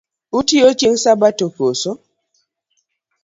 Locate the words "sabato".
1.03-1.45